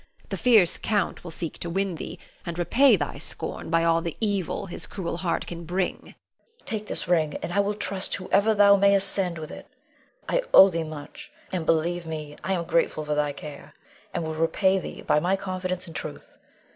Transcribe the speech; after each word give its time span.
The 0.29 0.35
fierce 0.35 0.79
Count 0.79 1.23
will 1.23 1.29
seek 1.29 1.59
to 1.59 1.69
win 1.69 1.93
thee, 1.93 2.17
and 2.43 2.57
repay 2.57 2.95
thy 2.95 3.19
scorn 3.19 3.69
by 3.69 3.83
all 3.83 4.01
the 4.01 4.17
evil 4.19 4.65
his 4.65 4.87
cruel 4.87 5.17
heart 5.17 5.45
can 5.45 5.63
bring. 5.63 5.93
Leonore. 6.01 6.15
Take 6.65 6.87
this 6.87 7.07
ring, 7.07 7.35
and 7.43 7.53
I 7.53 7.59
will 7.59 7.75
trust 7.75 8.15
whoever 8.15 8.55
thou 8.55 8.75
mayst 8.77 9.07
send 9.07 9.37
with 9.37 9.51
it. 9.51 9.67
I 10.27 10.41
owe 10.55 10.69
thee 10.71 10.83
much, 10.83 11.31
and, 11.51 11.67
believe 11.67 12.07
me, 12.07 12.35
I 12.43 12.53
am 12.53 12.63
grateful 12.63 13.05
for 13.05 13.13
thy 13.13 13.31
care, 13.31 13.75
and 14.11 14.23
will 14.23 14.33
repay 14.33 14.79
thee 14.79 15.03
by 15.03 15.19
my 15.19 15.35
confidence 15.35 15.85
and 15.85 15.95
truth. 15.95 16.39